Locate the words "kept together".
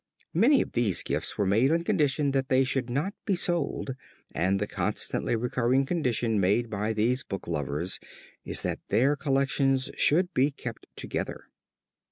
10.49-11.49